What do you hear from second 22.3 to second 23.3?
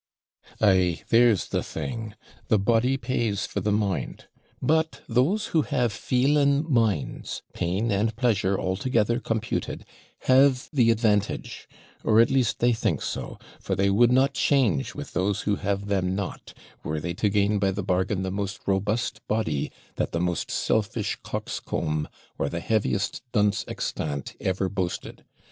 or the heaviest